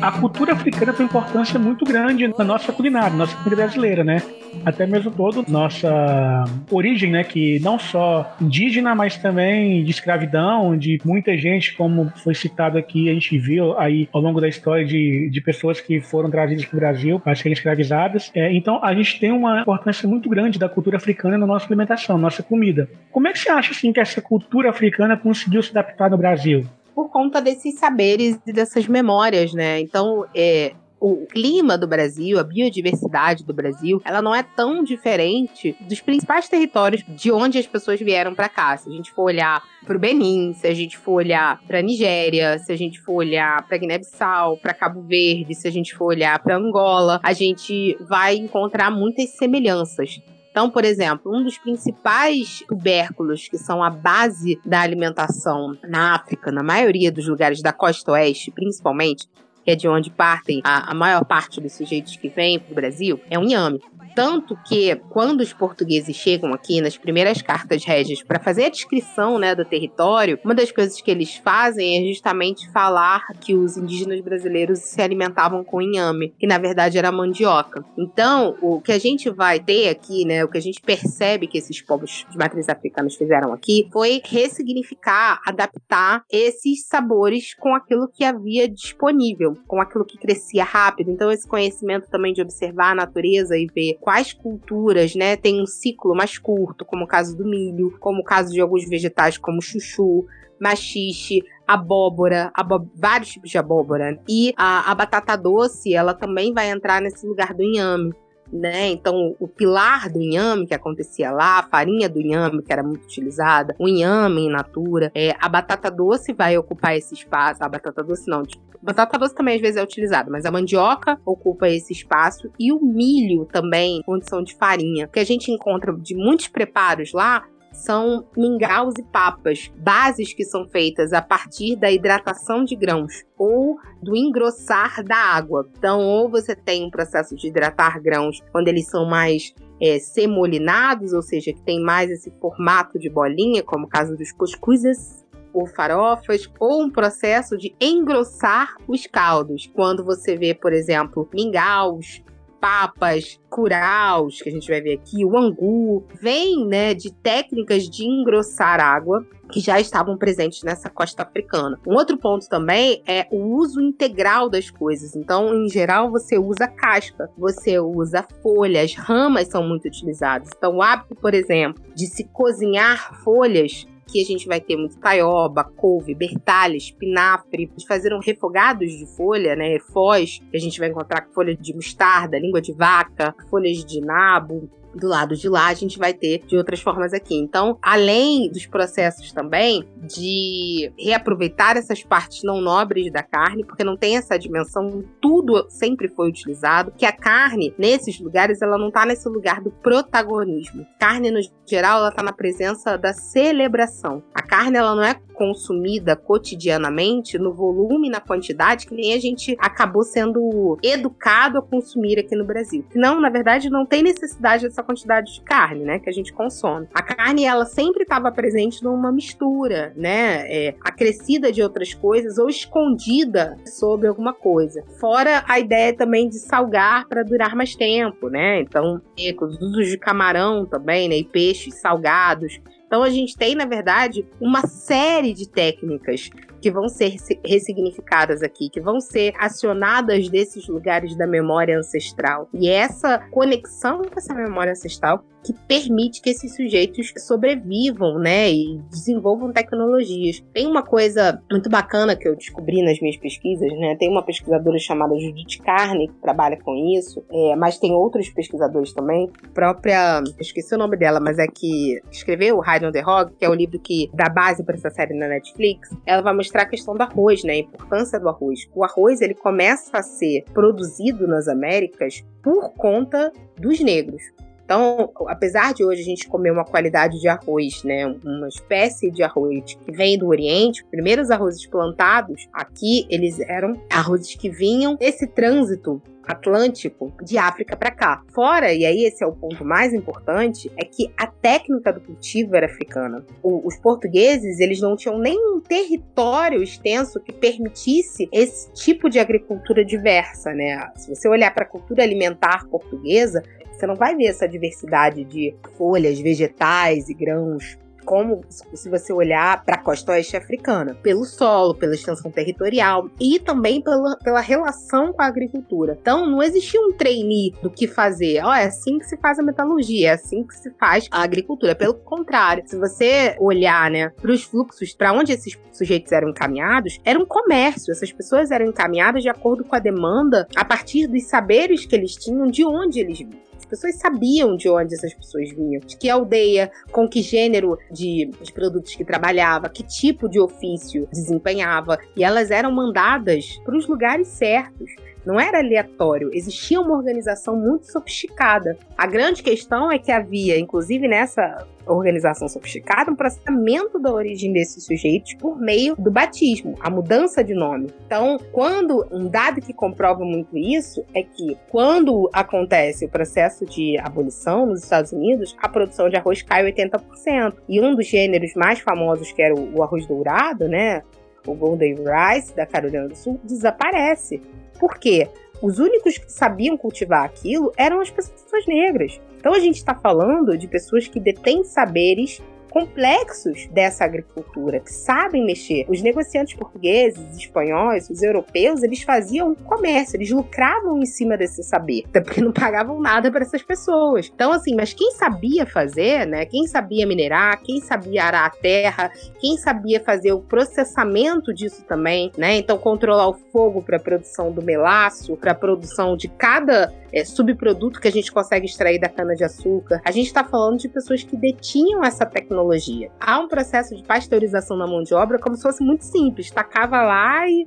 [0.04, 4.22] A cultura africana tem importância muito grande na nossa culinária, na nossa comida brasileira, né?
[4.62, 7.24] Até mesmo todo nossa origem, né?
[7.24, 13.08] Que não só indígena, mas também de escravidão, de muita gente, como foi citado aqui,
[13.08, 16.76] a gente viu aí ao longo da história de, de pessoas que foram trazidas para
[16.76, 18.30] o Brasil para serem escravizadas.
[18.34, 22.16] É, então a gente tem uma importância muito grande da cultura africana na nossa alimentação,
[22.16, 22.90] na nossa comida.
[23.10, 26.66] Como é que você acha assim que essa cultura africana conseguiu se adaptar no Brasil?
[26.94, 29.80] Por conta desses saberes e dessas memórias, né?
[29.80, 30.74] Então, é,
[31.06, 36.48] o clima do Brasil, a biodiversidade do Brasil, ela não é tão diferente dos principais
[36.48, 38.74] territórios de onde as pessoas vieram para cá.
[38.78, 42.58] Se a gente for olhar para o Benin, se a gente for olhar para Nigéria,
[42.58, 46.42] se a gente for olhar para Guiné-Bissau, para Cabo Verde, se a gente for olhar
[46.42, 50.22] para Angola, a gente vai encontrar muitas semelhanças.
[50.54, 56.52] Então, por exemplo, um dos principais tubérculos que são a base da alimentação na África,
[56.52, 59.28] na maioria dos lugares da costa oeste, principalmente,
[59.64, 62.74] que é de onde partem a, a maior parte dos sujeitos que vêm para o
[62.76, 63.82] Brasil, é o inhame.
[64.14, 69.38] Tanto que, quando os portugueses chegam aqui nas primeiras cartas régias para fazer a descrição
[69.38, 74.20] né, do território, uma das coisas que eles fazem é justamente falar que os indígenas
[74.20, 77.84] brasileiros se alimentavam com inhame, que na verdade era mandioca.
[77.98, 81.58] Então, o que a gente vai ter aqui, né, o que a gente percebe que
[81.58, 88.24] esses povos de matriz africanos fizeram aqui, foi ressignificar, adaptar esses sabores com aquilo que
[88.24, 91.10] havia disponível, com aquilo que crescia rápido.
[91.10, 95.66] Então, esse conhecimento também de observar a natureza e ver quais culturas, né, têm um
[95.66, 99.62] ciclo mais curto, como o caso do milho, como o caso de alguns vegetais como
[99.62, 100.26] chuchu,
[100.60, 102.52] machixe, abóbora,
[102.94, 104.20] vários tipos de abóbora.
[104.28, 108.14] E a, a batata doce, ela também vai entrar nesse lugar do inhame
[108.52, 108.88] né?
[108.88, 113.04] Então, o pilar do inhame que acontecia lá, a farinha do inhame que era muito
[113.04, 117.62] utilizada, o inhame in natura, é, a batata doce vai ocupar esse espaço.
[117.64, 121.18] A batata doce não, tipo, batata doce também às vezes é utilizada, mas a mandioca
[121.24, 126.14] ocupa esse espaço e o milho também, condição de farinha, que a gente encontra de
[126.14, 127.44] muitos preparos lá,
[127.74, 133.78] são mingaus e papas, bases que são feitas a partir da hidratação de grãos ou
[134.02, 135.68] do engrossar da água.
[135.76, 141.12] Então, ou você tem um processo de hidratar grãos quando eles são mais é, semolinados,
[141.12, 145.66] ou seja, que tem mais esse formato de bolinha, como o caso dos cuscuzes ou
[145.66, 149.70] farofas, ou um processo de engrossar os caldos.
[149.72, 152.22] Quando você vê, por exemplo, mingaus,
[152.64, 158.06] papas, curaus, que a gente vai ver aqui, o angu, vem, né, de técnicas de
[158.06, 159.22] engrossar água
[159.52, 161.78] que já estavam presentes nessa costa africana.
[161.86, 165.14] Um outro ponto também é o uso integral das coisas.
[165.14, 170.48] Então, em geral, você usa casca, você usa folhas, ramas são muito utilizadas.
[170.56, 174.98] Então, o hábito, por exemplo, de se cozinhar folhas Aqui a gente vai ter muito
[174.98, 177.70] taioba, couve, bertalha, espinafre.
[177.76, 179.78] De fazer um refogados de folha, né?
[179.78, 184.00] Foz, que a gente vai encontrar com folha de mostarda, língua de vaca, folhas de
[184.00, 187.34] nabo, do lado de lá a gente vai ter de outras formas aqui.
[187.36, 193.96] Então, além dos processos também de reaproveitar essas partes não nobres da carne, porque não
[193.96, 199.04] tem essa dimensão, tudo sempre foi utilizado, que a carne nesses lugares ela não está
[199.04, 200.86] nesse lugar do protagonismo.
[200.98, 204.22] Carne no geral ela está na presença da celebração.
[204.34, 209.56] A carne ela não é consumida cotidianamente no volume na quantidade que nem a gente
[209.58, 212.84] acabou sendo educado a consumir aqui no Brasil.
[212.94, 216.86] Não, na verdade, não tem necessidade dessa quantidade de carne, né, que a gente consome.
[216.94, 222.48] A carne ela sempre estava presente numa mistura, né, é, acrescida de outras coisas ou
[222.48, 224.84] escondida sobre alguma coisa.
[225.00, 228.60] Fora a ideia também de salgar para durar mais tempo, né?
[228.60, 229.00] Então,
[229.42, 232.60] os usos de camarão também, né, e peixes salgados
[232.94, 236.30] então a gente tem, na verdade, uma série de técnicas
[236.64, 242.48] que vão ser ressignificadas aqui, que vão ser acionadas desses lugares da memória ancestral.
[242.54, 248.50] E é essa conexão com essa memória ancestral que permite que esses sujeitos sobrevivam, né,
[248.50, 250.42] e desenvolvam tecnologias.
[250.54, 253.94] Tem uma coisa muito bacana que eu descobri nas minhas pesquisas, né?
[253.98, 258.94] Tem uma pesquisadora chamada Judith Carney que trabalha com isso, é, mas tem outros pesquisadores
[258.94, 259.30] também.
[259.52, 263.48] Própria, esqueci o nome dela, mas é que escreveu Hide on the Hog, que é
[263.48, 265.90] o livro que dá base para essa série na Netflix.
[266.06, 268.68] Ela vai mostrar a questão do arroz, né, a importância do arroz.
[268.74, 274.22] O arroz ele começa a ser produzido nas Américas por conta dos negros.
[274.64, 279.22] Então, apesar de hoje a gente comer uma qualidade de arroz, né, uma espécie de
[279.22, 284.96] arroz que vem do Oriente, os primeiros arrozes plantados aqui, eles eram arrozes que vinham
[284.96, 288.22] desse trânsito Atlântico de África para cá.
[288.32, 292.56] Fora, e aí esse é o ponto mais importante, é que a técnica do cultivo
[292.56, 293.24] era africana.
[293.42, 299.18] O, os portugueses, eles não tinham nem um território extenso que permitisse esse tipo de
[299.18, 300.90] agricultura diversa, né?
[300.96, 303.42] Se você olhar para a cultura alimentar portuguesa,
[303.78, 309.64] você não vai ver essa diversidade de folhas, vegetais e grãos como se você olhar
[309.64, 315.12] para a costa oeste africana, pelo solo, pela extensão territorial e também pela, pela relação
[315.12, 315.98] com a agricultura.
[316.00, 318.44] Então, não existia um trainee do que fazer.
[318.44, 321.74] Oh, é assim que se faz a metalurgia, é assim que se faz a agricultura.
[321.74, 326.98] Pelo contrário, se você olhar, né, para os fluxos, para onde esses sujeitos eram encaminhados,
[327.04, 327.90] era um comércio.
[327.90, 332.14] Essas pessoas eram encaminhadas de acordo com a demanda, a partir dos saberes que eles
[332.14, 333.44] tinham, de onde eles vinham.
[333.74, 338.30] As pessoas sabiam de onde essas pessoas vinham, de que aldeia, com que gênero de,
[338.40, 343.88] de produtos que trabalhava, que tipo de ofício desempenhava, e elas eram mandadas para os
[343.88, 344.88] lugares certos.
[345.24, 348.76] Não era aleatório, existia uma organização muito sofisticada.
[348.96, 354.84] A grande questão é que havia, inclusive nessa organização sofisticada, um processamento da origem desses
[354.84, 357.92] sujeitos por meio do batismo, a mudança de nome.
[358.06, 363.98] Então, quando um dado que comprova muito isso é que quando acontece o processo de
[363.98, 367.54] abolição nos Estados Unidos, a produção de arroz cai 80%.
[367.68, 371.02] E um dos gêneros mais famosos, que era o arroz dourado, né?
[371.46, 374.40] O Golden Rice da Carolina do Sul desaparece.
[374.78, 375.28] Por quê?
[375.62, 379.20] Os únicos que sabiam cultivar aquilo eram as pessoas negras.
[379.38, 382.42] Então a gente está falando de pessoas que detêm saberes
[382.74, 385.86] complexos dessa agricultura, que sabem mexer.
[385.88, 392.02] Os negociantes portugueses, espanhóis, os europeus, eles faziam comércio, eles lucravam em cima desse saber,
[392.06, 394.28] até porque não pagavam nada para essas pessoas.
[394.34, 396.44] Então, assim, mas quem sabia fazer, né?
[396.46, 402.32] Quem sabia minerar, quem sabia arar a terra, quem sabia fazer o processamento disso também,
[402.36, 402.56] né?
[402.56, 407.24] Então, controlar o fogo para a produção do melaço, para a produção de cada é,
[407.24, 410.02] subproduto que a gente consegue extrair da cana-de-açúcar.
[410.04, 413.10] A gente está falando de pessoas que detinham essa tecnologia.
[413.20, 416.50] Há um processo de pasteurização na mão de obra como se fosse muito simples.
[416.50, 417.66] Tacava lá e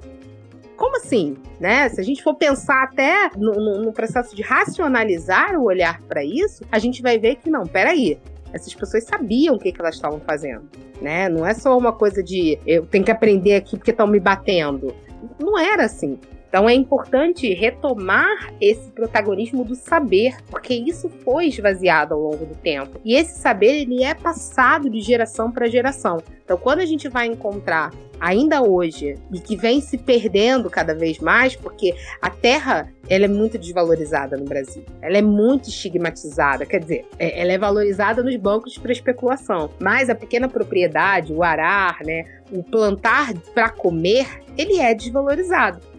[0.75, 1.37] como assim?
[1.59, 1.87] Né?
[1.89, 6.23] Se a gente for pensar até no, no, no processo de racionalizar o olhar para
[6.23, 8.19] isso, a gente vai ver que não, peraí,
[8.53, 10.69] essas pessoas sabiam o que, que elas estavam fazendo,
[11.01, 11.27] né?
[11.29, 14.93] Não é só uma coisa de eu tenho que aprender aqui porque estão me batendo.
[15.39, 16.19] Não era assim.
[16.47, 22.55] Então é importante retomar esse protagonismo do saber, porque isso foi esvaziado ao longo do
[22.55, 22.99] tempo.
[23.03, 26.21] E esse saber ele é passado de geração para geração.
[26.43, 31.19] Então quando a gente vai encontrar ainda hoje e que vem se perdendo cada vez
[31.19, 34.83] mais, porque a terra ela é muito desvalorizada no Brasil.
[35.01, 40.09] Ela é muito estigmatizada, quer dizer, é, ela é valorizada nos bancos para especulação, mas
[40.09, 45.96] a pequena propriedade, o arar, né, o plantar para comer, ele é desvalorizado.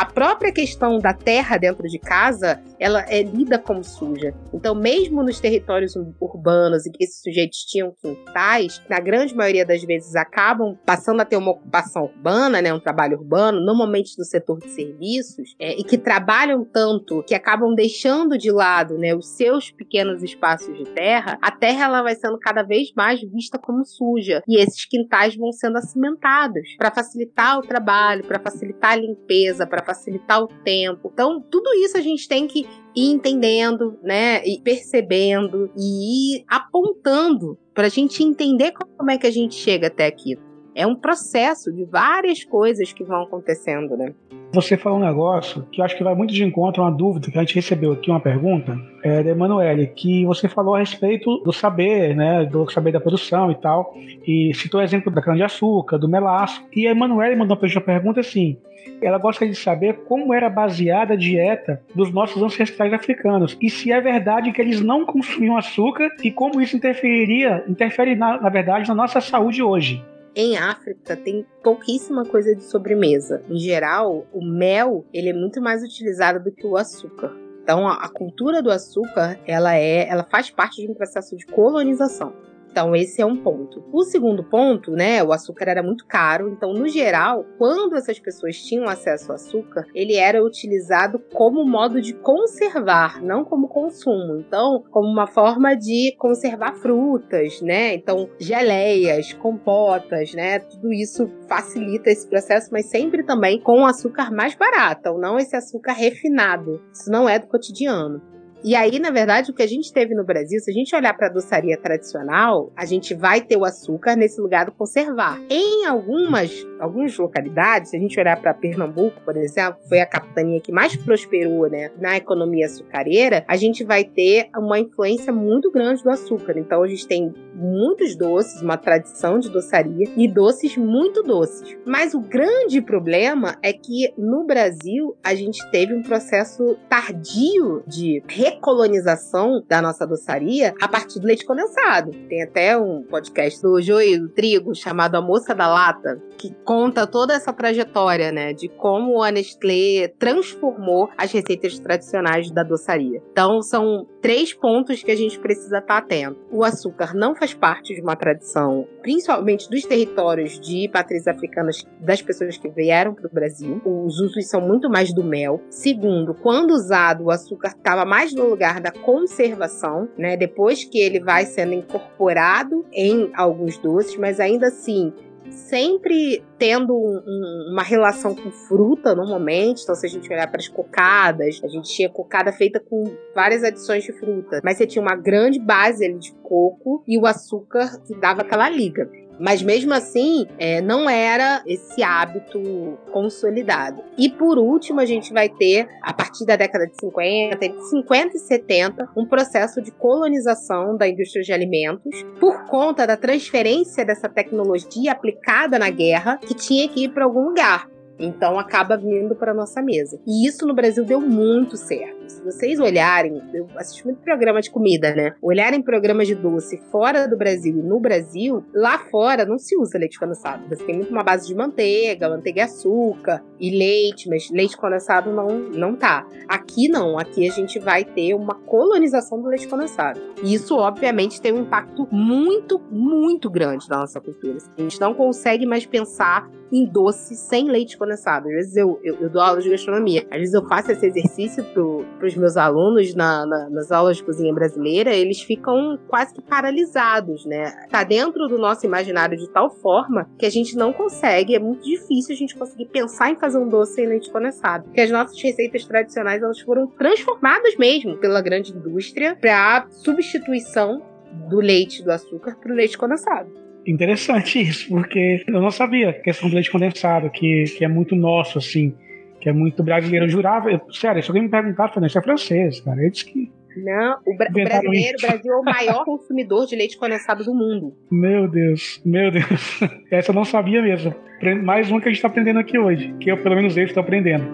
[0.00, 4.34] A própria questão da terra dentro de casa, ela é lida como suja.
[4.54, 9.84] Então, mesmo nos territórios urbanos em que esses sujeitos tinham quintais, na grande maioria das
[9.84, 14.58] vezes acabam passando a ter uma ocupação urbana, né, um trabalho urbano, normalmente no setor
[14.60, 19.70] de serviços, é, e que trabalham tanto que acabam deixando de lado, né, os seus
[19.70, 24.42] pequenos espaços de terra, a terra ela vai sendo cada vez mais vista como suja
[24.48, 29.84] e esses quintais vão sendo acimentados para facilitar o trabalho, para facilitar a limpeza, para
[29.84, 31.10] facilitar o tempo.
[31.12, 34.44] Então, tudo isso a gente tem que ir entendendo, né?
[34.44, 39.86] E percebendo e ir apontando para a gente entender como é que a gente chega
[39.86, 40.36] até aqui.
[40.80, 44.14] É um processo de várias coisas que vão acontecendo, né?
[44.54, 47.30] Você falou um negócio que eu acho que vai muito de encontro a uma dúvida
[47.30, 51.36] que a gente recebeu aqui, uma pergunta, é, da Emanuele, que você falou a respeito
[51.44, 53.92] do saber, né, do saber da produção e tal,
[54.26, 58.56] e citou o exemplo da cana-de-açúcar, do melaço, e a Emanuele mandou uma pergunta assim,
[59.02, 63.92] ela gosta de saber como era baseada a dieta dos nossos ancestrais africanos, e se
[63.92, 68.88] é verdade que eles não consumiam açúcar, e como isso interferiria, interfere na, na verdade
[68.88, 70.02] na nossa saúde hoje.
[70.34, 73.42] Em África tem pouquíssima coisa de sobremesa.
[73.48, 77.34] Em geral, o mel ele é muito mais utilizado do que o açúcar.
[77.62, 82.32] Então, a, cultura do açúcar, ela é, ela faz parte de um processo de colonização.
[82.70, 83.82] Então, esse é um ponto.
[83.92, 88.56] O segundo ponto, né, o açúcar era muito caro, então, no geral, quando essas pessoas
[88.62, 94.36] tinham acesso ao açúcar, ele era utilizado como modo de conservar, não como consumo.
[94.36, 97.94] Então, como uma forma de conservar frutas, né?
[97.94, 100.60] Então, geleias, compotas, né?
[100.60, 105.56] Tudo isso facilita esse processo, mas sempre também com açúcar mais barato, ou não esse
[105.56, 106.80] açúcar refinado.
[106.92, 108.29] Isso não é do cotidiano.
[108.62, 111.16] E aí, na verdade, o que a gente teve no Brasil, se a gente olhar
[111.16, 115.40] para a doçaria tradicional, a gente vai ter o açúcar nesse lugar do conservar.
[115.48, 120.60] Em algumas, algumas localidades, se a gente olhar para Pernambuco, por exemplo, foi a capitania
[120.60, 126.02] que mais prosperou né, na economia açucareira, a gente vai ter uma influência muito grande
[126.02, 126.58] do açúcar.
[126.58, 131.78] Então, a gente tem muitos doces, uma tradição de doçaria e doces muito doces.
[131.86, 138.22] Mas o grande problema é que no Brasil a gente teve um processo tardio de
[138.50, 142.10] recolonização da nossa doçaria a partir do leite condensado.
[142.28, 147.06] Tem até um podcast do Joio do Trigo chamado A Moça da Lata, que conta
[147.06, 153.22] toda essa trajetória, né, de como a Nestlé transformou as receitas tradicionais da doçaria.
[153.30, 156.38] Então, são três pontos que a gente precisa estar atento.
[156.50, 162.22] O açúcar não faz parte de uma tradição, principalmente dos territórios de matrizes africanas das
[162.22, 163.80] pessoas que vieram para o Brasil.
[163.84, 165.60] Os usos são muito mais do mel.
[165.70, 170.36] Segundo, quando usado, o açúcar estava mais no lugar da conservação, né?
[170.36, 175.12] Depois que ele vai sendo incorporado em alguns doces, mas ainda assim
[175.50, 179.82] sempre tendo um, um, uma relação com fruta normalmente.
[179.82, 183.62] Então, se a gente olhar para as cocadas, a gente tinha cocada feita com várias
[183.62, 188.00] adições de fruta, mas você tinha uma grande base ali de coco e o açúcar
[188.06, 189.10] que dava aquela liga.
[189.40, 194.02] Mas mesmo assim, é, não era esse hábito consolidado.
[194.18, 198.36] E por último, a gente vai ter, a partir da década de 50, entre 50
[198.36, 204.28] e 70, um processo de colonização da indústria de alimentos por conta da transferência dessa
[204.28, 207.89] tecnologia aplicada na guerra que tinha que ir para algum lugar.
[208.20, 210.20] Então acaba vindo para nossa mesa.
[210.26, 212.30] E isso no Brasil deu muito certo.
[212.30, 215.34] Se vocês olharem, eu assisto muito programa de comida, né?
[215.42, 219.98] Olharem programas de doce fora do Brasil e no Brasil, lá fora não se usa
[219.98, 220.68] leite condensado.
[220.68, 225.32] Você tem muito uma base de manteiga, manteiga e açúcar e leite, mas leite condensado
[225.32, 226.26] não, não tá.
[226.46, 230.20] Aqui não, aqui a gente vai ter uma colonização do leite condensado.
[230.42, 234.58] E isso, obviamente, tem um impacto muito, muito grande na nossa cultura.
[234.76, 238.09] A gente não consegue mais pensar em doce sem leite condensado.
[238.48, 241.64] Às vezes eu, eu, eu dou aula de gastronomia, às vezes eu faço esse exercício
[241.64, 246.42] para os meus alunos na, na, nas aulas de cozinha brasileira, eles ficam quase que
[246.42, 247.86] paralisados, né?
[247.90, 251.82] Tá dentro do nosso imaginário de tal forma que a gente não consegue, é muito
[251.82, 254.84] difícil a gente conseguir pensar em fazer um doce sem leite condensado.
[254.84, 261.02] Porque as nossas receitas tradicionais elas foram transformadas mesmo pela grande indústria para substituição
[261.48, 263.69] do leite do açúcar para o leite condensado.
[263.86, 268.58] Interessante isso, porque eu não sabia questão do leite condensado, que, que é muito nosso,
[268.58, 268.94] assim,
[269.40, 270.26] que é muito brasileiro.
[270.26, 273.02] Eu jurava, eu, sério, se alguém me perguntar, eu isso é francês, cara.
[273.02, 273.50] Eu disse que.
[273.76, 277.54] Não, o, bra o brasileiro, o Brasil é o maior consumidor de leite condensado do
[277.54, 277.94] mundo.
[278.10, 279.80] Meu Deus, meu Deus.
[280.10, 281.14] Essa eu não sabia mesmo.
[281.62, 284.02] Mais uma que a gente está aprendendo aqui hoje, que eu, pelo menos eu, estou
[284.02, 284.44] aprendendo.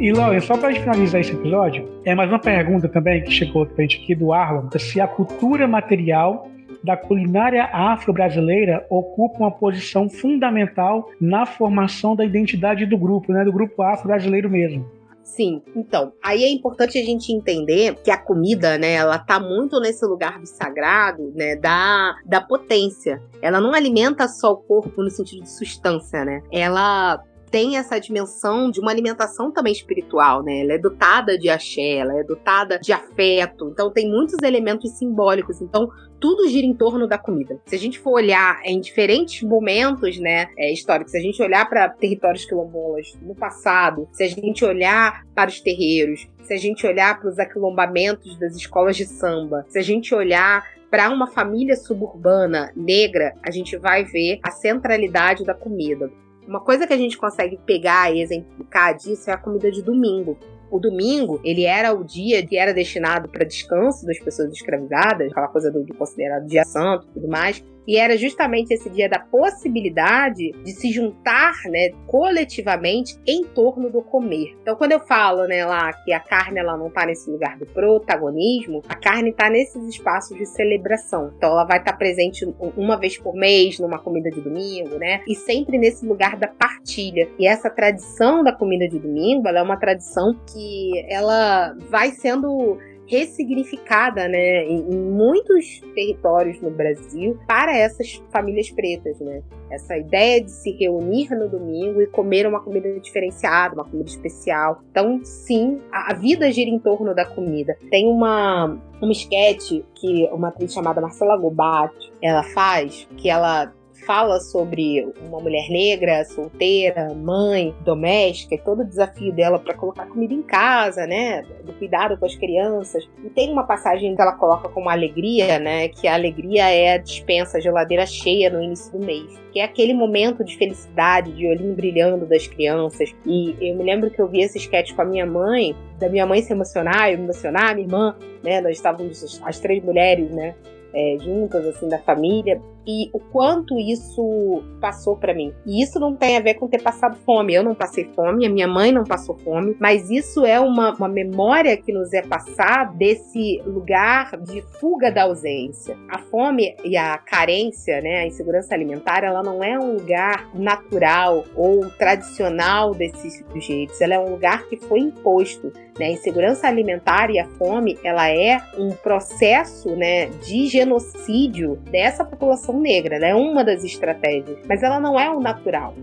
[0.00, 3.82] E Lauren, só para finalizar esse episódio, é mais uma pergunta também que chegou pra
[3.82, 6.48] gente aqui do Arlon, se a cultura material
[6.84, 13.52] da culinária afro-brasileira ocupa uma posição fundamental na formação da identidade do grupo, né, do
[13.52, 14.88] grupo afro-brasileiro mesmo.
[15.24, 19.80] Sim, então, aí é importante a gente entender que a comida, né, ela tá muito
[19.80, 23.20] nesse lugar do sagrado, né, da, da potência.
[23.42, 26.40] Ela não alimenta só o corpo no sentido de substância, né?
[26.52, 27.20] Ela
[27.50, 30.60] tem essa dimensão de uma alimentação também espiritual, né?
[30.60, 35.60] Ela é dotada de axé, ela é dotada de afeto, então tem muitos elementos simbólicos.
[35.60, 35.88] Então,
[36.20, 37.60] tudo gira em torno da comida.
[37.66, 41.68] Se a gente for olhar em diferentes momentos, né, é, históricos, se a gente olhar
[41.68, 46.86] para territórios quilombolas no passado, se a gente olhar para os terreiros, se a gente
[46.86, 51.76] olhar para os aquilombamentos das escolas de samba, se a gente olhar para uma família
[51.76, 56.10] suburbana negra, a gente vai ver a centralidade da comida.
[56.48, 60.38] Uma coisa que a gente consegue pegar e exemplificar disso é a comida de domingo.
[60.70, 65.48] O domingo, ele era o dia que era destinado para descanso das pessoas escravizadas, aquela
[65.48, 67.62] coisa do, do considerado dia santo e tudo mais.
[67.88, 74.02] E era justamente esse dia da possibilidade de se juntar, né, coletivamente em torno do
[74.02, 74.54] comer.
[74.60, 77.64] Então, quando eu falo, né, lá que a carne ela não está nesse lugar do
[77.64, 81.32] protagonismo, a carne está nesses espaços de celebração.
[81.34, 82.44] Então, ela vai estar tá presente
[82.76, 85.22] uma vez por mês numa comida de domingo, né?
[85.26, 87.26] E sempre nesse lugar da partilha.
[87.38, 92.76] E essa tradição da comida de domingo, ela é uma tradição que ela vai sendo
[93.08, 99.42] ressignificada, né, em, muitos territórios no Brasil para essas famílias pretas, né?
[99.70, 104.80] Essa ideia de se reunir no domingo e comer uma comida diferenciada, uma comida especial.
[104.90, 107.76] Então, sim, a, vida gira em torno da comida.
[107.90, 113.72] Tem uma um esquete que uma atriz chamada Marcela Gobato ela faz, que ela
[114.08, 120.06] fala sobre uma mulher negra, solteira, mãe, doméstica, e todo o desafio dela para colocar
[120.06, 121.42] comida em casa, né?
[121.62, 123.06] Do cuidado com as crianças.
[123.22, 125.88] E tem uma passagem que ela coloca como alegria, né?
[125.88, 129.30] Que a alegria é a dispensa, a geladeira cheia no início do mês.
[129.52, 133.14] Que é aquele momento de felicidade, de olhinho brilhando das crianças.
[133.26, 136.24] E eu me lembro que eu vi esse sketch com a minha mãe, da minha
[136.24, 138.62] mãe se emocionar, eu me emocionar, minha irmã, né?
[138.62, 140.54] Nós estávamos as três mulheres, né?
[140.94, 145.52] É, juntas, assim, da família e o quanto isso passou para mim.
[145.66, 147.52] E isso não tem a ver com ter passado fome.
[147.52, 151.08] Eu não passei fome, a minha mãe não passou fome, mas isso é uma, uma
[151.08, 155.98] memória que nos é passada desse lugar de fuga da ausência.
[156.08, 161.44] A fome e a carência, né, a insegurança alimentar, ela não é um lugar natural
[161.54, 164.00] ou tradicional desses sujeitos.
[164.00, 165.70] Ela é um lugar que foi imposto.
[165.98, 166.06] Né?
[166.06, 172.80] A insegurança alimentar e a fome, ela é um processo, né, de genocídio dessa população
[172.80, 175.94] negra, ela é uma das estratégias, mas ela não é o natural.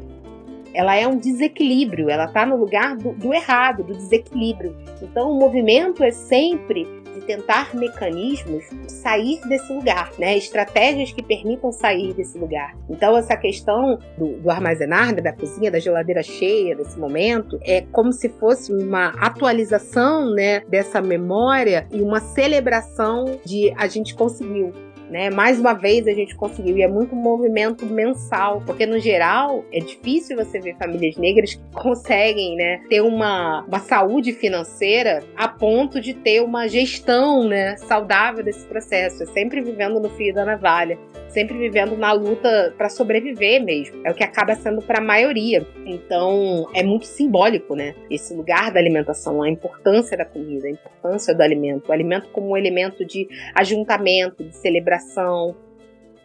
[0.73, 4.75] Ela é um desequilíbrio, ela está no lugar do, do errado, do desequilíbrio.
[5.01, 6.85] Então o movimento é sempre
[7.15, 10.37] de tentar mecanismos sair desse lugar, né?
[10.37, 12.75] Estratégias que permitam sair desse lugar.
[12.89, 17.81] Então, essa questão do, do armazenar, né, da cozinha, da geladeira cheia, desse momento, é
[17.91, 24.73] como se fosse uma atualização, né, dessa memória e uma celebração de a gente conseguiu
[25.09, 25.29] né?
[25.29, 29.79] Mais uma vez a gente conseguiu, e é muito movimento mensal, porque no geral é
[29.79, 35.99] difícil você ver famílias negras que conseguem né, ter uma, uma saúde financeira a ponto
[36.01, 39.23] de ter uma gestão né, saudável desse processo.
[39.23, 40.97] É sempre vivendo no fio da navalha,
[41.35, 44.01] sempre vivendo na luta para sobreviver mesmo.
[44.05, 45.67] É o que acaba sendo para a maioria.
[45.85, 47.93] Então é muito simbólico, né?
[48.09, 52.51] Esse lugar da alimentação, a importância da comida, a importância do alimento, o alimento como
[52.51, 55.53] um elemento de ajuntamento, de celebração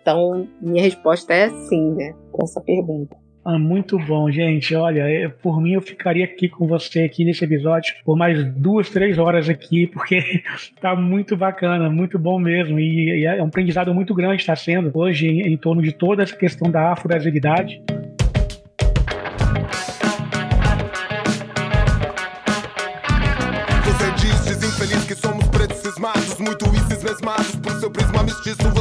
[0.02, 2.14] então, minha resposta é sim, né?
[2.32, 3.19] Com essa pergunta.
[3.42, 4.74] Ah, muito bom, gente.
[4.74, 8.90] Olha, é, por mim eu ficaria aqui com você aqui nesse episódio por mais duas,
[8.90, 10.42] três horas aqui, porque
[10.80, 12.78] tá muito bacana, muito bom mesmo.
[12.78, 16.22] E, e é um aprendizado muito grande está sendo hoje em, em, torno de toda
[16.22, 17.82] essa questão da afro-brasilidade.
[23.84, 26.70] Você diz, desinfeliz, que somos pretos cismados, muito
[27.20, 28.79] mesmados por seu prisma mestiço.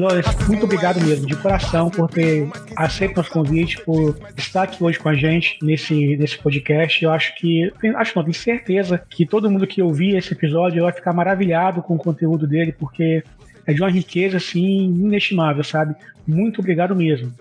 [0.00, 0.46] Que.
[0.48, 5.08] muito obrigado mesmo, de coração, por ter aceito nosso convite, por estar aqui hoje com
[5.08, 7.02] a gente nesse, nesse podcast.
[7.02, 10.92] Eu acho que, acho não, tenho certeza que todo mundo que ouvir esse episódio vai
[10.92, 13.22] ficar maravilhado com o conteúdo dele, porque
[13.66, 15.94] é de uma riqueza, assim, inestimável, sabe?
[16.26, 17.32] Muito obrigado mesmo.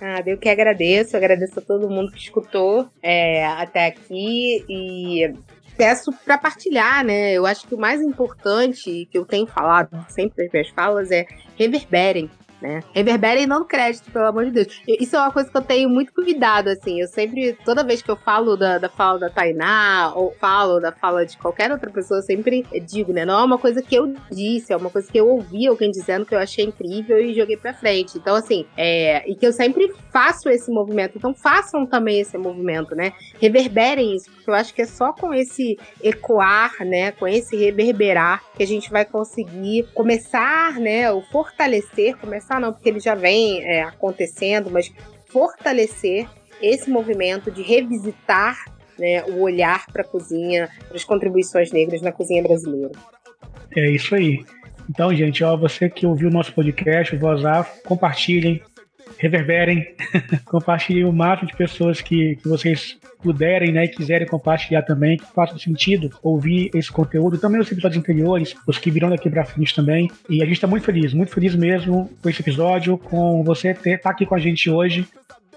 [0.00, 5.34] Ah, eu que agradeço, agradeço a todo mundo que escutou é, até aqui e
[5.76, 7.32] peço para partilhar, né?
[7.32, 11.26] Eu acho que o mais importante que eu tenho falado sempre nas minhas falas é
[11.56, 12.30] reverberem
[12.60, 12.80] né?
[12.94, 14.82] Reverberem não crédito, pelo amor de Deus.
[14.86, 17.00] Isso é uma coisa que eu tenho muito cuidado, assim.
[17.00, 20.92] Eu sempre, toda vez que eu falo da, da fala da Tainá, ou falo da
[20.92, 23.24] fala de qualquer outra pessoa, eu sempre digo, né?
[23.24, 26.26] Não é uma coisa que eu disse, é uma coisa que eu ouvi alguém dizendo
[26.26, 28.18] que eu achei incrível e joguei pra frente.
[28.18, 29.28] Então, assim, é.
[29.30, 31.16] E que eu sempre faço esse movimento.
[31.16, 33.12] Então, façam também esse movimento, né?
[33.40, 37.12] Reverberem isso, porque eu acho que é só com esse ecoar, né?
[37.12, 41.10] Com esse reverberar que a gente vai conseguir começar, né?
[41.10, 44.92] O fortalecer, começar começar não, porque ele já vem é, acontecendo, mas
[45.26, 46.26] fortalecer
[46.60, 48.56] esse movimento de revisitar
[48.98, 52.90] né, o olhar para a cozinha, para as contribuições negras na cozinha brasileira.
[53.76, 54.44] É isso aí.
[54.90, 58.60] Então, gente, ó, você que ouviu o nosso podcast, o Voz Afro, compartilhem,
[59.20, 59.86] reverberem,
[60.46, 65.26] compartilhem o máximo de pessoas que, que vocês puderem né, e quiserem compartilhar também, que
[65.34, 69.74] faça sentido ouvir esse conteúdo, também os episódios anteriores, os que virão daqui para frente
[69.74, 70.10] também.
[70.28, 73.98] E a gente está muito feliz, muito feliz mesmo com esse episódio, com você estar
[73.98, 75.06] tá aqui com a gente hoje.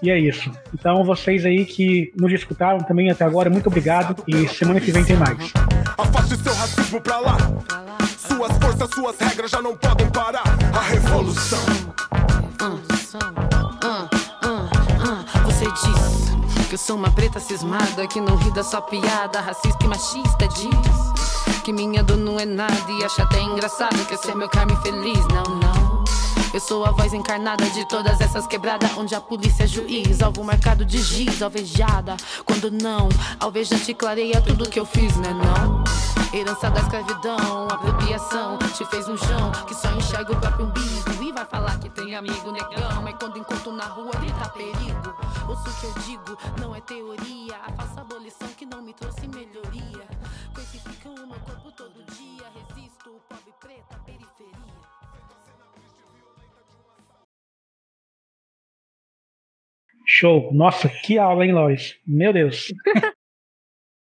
[0.02, 0.50] E é isso.
[0.74, 4.22] Então, vocês aí que nos escutaram também até agora, muito obrigado.
[4.28, 5.52] E semana que vem tem mais.
[5.96, 7.36] Afaste seu racismo pra lá.
[8.18, 10.44] Suas forças, suas regras já não podem parar.
[10.74, 11.64] A revolução.
[15.44, 19.84] Você diz que eu sou uma preta cismada que não ri da sua piada racista
[19.84, 20.48] e machista.
[20.48, 24.48] Diz que minha dor não é nada e acha até engraçado que esse é meu
[24.48, 25.20] carme feliz.
[25.28, 26.04] Não, não.
[26.52, 30.42] Eu sou a voz encarnada de todas essas quebradas, onde a polícia é juiz, alvo
[30.42, 32.16] marcado de giz, alvejada.
[32.44, 33.08] Quando não,
[33.38, 36.13] alvejante clareia tudo que eu fiz, né não?
[36.34, 41.22] Herança da escravidão, apropriação, te fez um chão que só enxerga o próprio umbigo.
[41.22, 45.14] E vai falar que tem amigo negão, mas quando encontro na rua grita perigo.
[45.48, 49.28] Ouço o que eu digo, não é teoria, a falsa abolição que não me trouxe
[49.28, 50.08] melhoria.
[50.52, 54.54] Crucificam o meu corpo todo dia, resisto, pobre preta, periferia.
[60.04, 60.52] Show.
[60.52, 61.96] Nossa, que aula, hein, Lois?
[62.04, 62.72] Meu Deus.